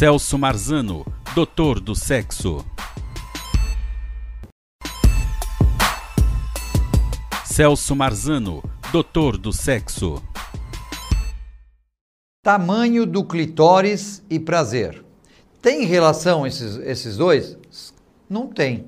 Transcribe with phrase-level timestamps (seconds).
[0.00, 2.64] Celso Marzano, doutor do sexo.
[7.44, 10.22] Celso Marzano, doutor do sexo.
[12.42, 15.04] Tamanho do clitóris e prazer.
[15.60, 17.58] Tem relação esses, esses dois?
[18.26, 18.86] Não tem.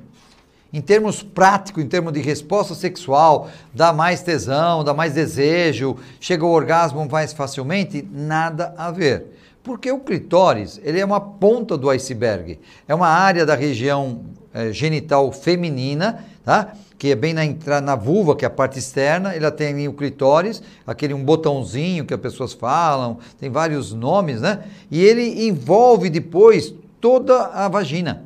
[0.72, 6.42] Em termos práticos, em termos de resposta sexual, dá mais tesão, dá mais desejo, chega
[6.42, 8.00] ao orgasmo mais facilmente?
[8.10, 9.26] Nada a ver.
[9.62, 12.58] Porque o clitóris, ele é uma ponta do iceberg.
[12.89, 16.72] É uma área da região é, genital feminina, tá?
[16.98, 19.93] que é bem na entrada na vulva, que é a parte externa, ela tem o
[19.93, 24.62] clitóris, aquele um botãozinho que as pessoas falam, tem vários nomes, né?
[24.88, 28.24] E ele envolve depois toda a vagina.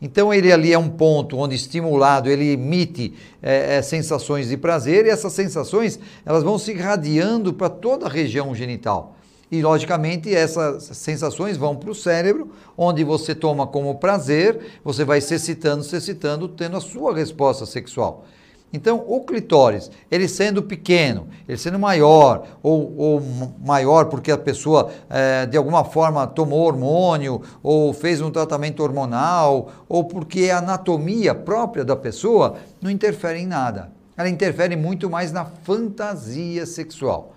[0.00, 5.06] Então ele ali é um ponto onde estimulado ele emite é, é, sensações de prazer
[5.06, 9.16] e essas sensações elas vão se irradiando para toda a região genital.
[9.50, 15.20] E, logicamente, essas sensações vão para o cérebro, onde você toma como prazer, você vai
[15.20, 18.26] se excitando, se excitando, tendo a sua resposta sexual.
[18.70, 23.22] Então, o clitóris, ele sendo pequeno, ele sendo maior, ou, ou
[23.64, 29.72] maior porque a pessoa é, de alguma forma tomou hormônio, ou fez um tratamento hormonal,
[29.88, 33.90] ou porque a anatomia própria da pessoa não interfere em nada.
[34.14, 37.32] Ela interfere muito mais na fantasia sexual.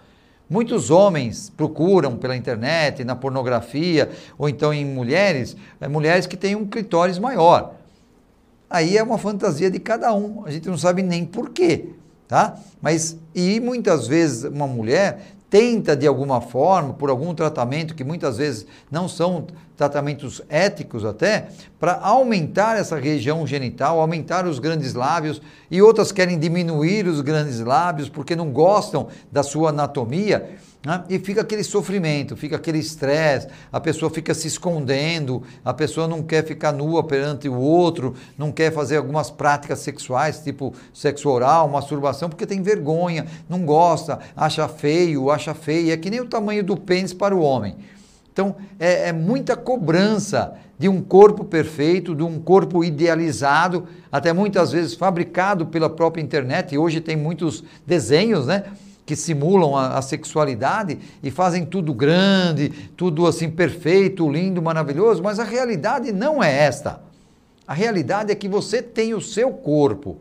[0.51, 6.57] Muitos homens procuram pela internet, na pornografia, ou então em mulheres, é, mulheres que têm
[6.57, 7.75] um clitóris maior.
[8.69, 11.91] Aí é uma fantasia de cada um, a gente não sabe nem porquê,
[12.27, 12.59] tá?
[12.81, 18.37] Mas, e muitas vezes uma mulher tenta de alguma forma, por algum tratamento que muitas
[18.37, 25.41] vezes não são tratamentos éticos até, para aumentar essa região genital, aumentar os grandes lábios,
[25.69, 30.55] e outras querem diminuir os grandes lábios porque não gostam da sua anatomia.
[30.83, 31.03] Né?
[31.09, 36.23] E fica aquele sofrimento, fica aquele estresse, a pessoa fica se escondendo, a pessoa não
[36.23, 41.69] quer ficar nua perante o outro, não quer fazer algumas práticas sexuais, tipo sexo oral,
[41.69, 46.63] masturbação, porque tem vergonha, não gosta, acha feio, acha feia, é que nem o tamanho
[46.63, 47.75] do pênis para o homem.
[48.33, 54.71] Então, é, é, muita cobrança de um corpo perfeito, de um corpo idealizado, até muitas
[54.71, 58.63] vezes fabricado pela própria internet, e hoje tem muitos desenhos, né?
[59.05, 65.39] Que simulam a, a, sexualidade e fazem tudo grande, tudo assim perfeito, lindo, maravilhoso, mas
[65.39, 67.01] a realidade não é esta.
[67.67, 70.17] A realidade é que você tem o seu corpo.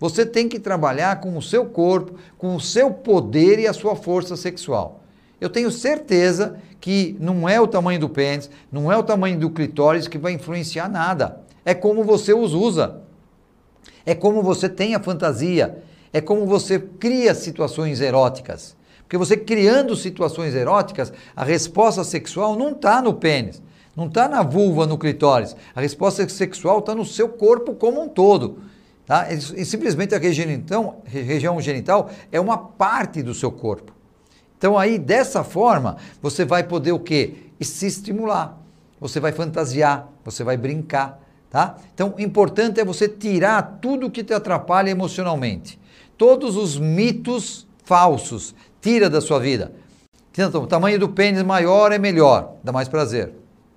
[0.00, 3.96] Você tem que trabalhar com o seu corpo, com o seu poder e a sua
[3.96, 5.02] força sexual.
[5.40, 9.50] Eu tenho certeza que não é o tamanho do pênis, não é o tamanho do
[9.50, 11.40] clitóris que vai influenciar nada.
[11.64, 13.02] É como você os usa.
[14.06, 15.82] É como você tem a fantasia
[16.12, 18.76] é como você cria situações eróticas.
[19.02, 23.62] Porque você criando situações eróticas, a resposta sexual não está no pênis,
[23.96, 25.56] não está na vulva, no clitóris.
[25.74, 28.58] A resposta sexual está no seu corpo como um todo.
[29.06, 29.26] Tá?
[29.32, 33.92] E simplesmente a região, então, região genital é uma parte do seu corpo.
[34.58, 37.34] Então aí, dessa forma, você vai poder o quê?
[37.60, 38.60] Se estimular.
[39.00, 41.76] Você vai fantasiar, você vai brincar, tá?
[41.94, 45.78] Então, o importante é você tirar tudo que te atrapalha emocionalmente
[46.18, 48.54] todos os mitos falsos.
[48.82, 49.72] Tira da sua vida.
[50.32, 53.32] Então, tamanho do pênis maior é melhor, dá mais prazer.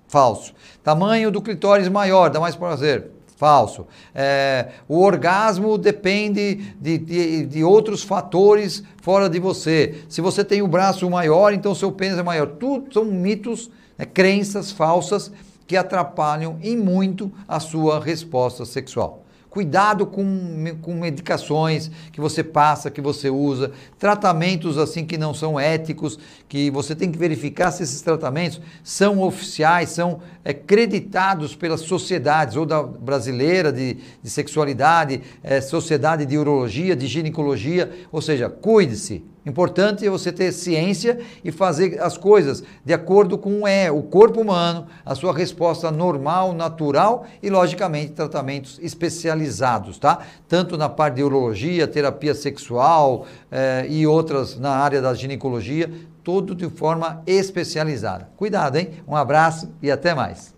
[0.06, 0.52] Falso.
[0.82, 3.10] Tamanho do clitóris maior, dá mais prazer.
[3.36, 3.86] Falso.
[4.14, 10.02] É, o orgasmo depende de, de, de, outros fatores fora de você.
[10.08, 12.46] Se você tem o braço maior, então seu pênis é maior.
[12.46, 13.68] Tudo são mitos,
[13.98, 15.32] né, crenças falsas
[15.72, 19.24] que atrapalham em muito a sua resposta sexual.
[19.48, 25.58] Cuidado com, com medicações que você passa, que você usa, tratamentos assim que não são
[25.58, 31.80] éticos, que você tem que verificar se esses tratamentos são oficiais, são é, creditados pelas
[31.80, 38.50] sociedades, ou da brasileira de, de sexualidade, é, sociedade de urologia, de ginecologia, ou seja,
[38.50, 44.02] cuide-se, Importante é você ter ciência e fazer as coisas de acordo com é, o
[44.02, 50.20] corpo humano, a sua resposta normal, natural e, logicamente, tratamentos especializados, tá?
[50.48, 55.90] Tanto na parte de urologia, terapia sexual eh, e outras na área da ginecologia,
[56.22, 58.30] tudo de forma especializada.
[58.36, 58.90] Cuidado, hein?
[59.08, 60.54] Um abraço e até mais.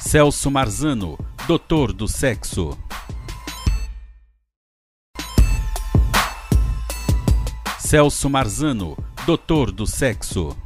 [0.00, 1.16] Celso Marzano,
[1.46, 2.76] doutor do sexo.
[7.92, 8.96] Celso Marzano,
[9.26, 10.56] doutor do sexo.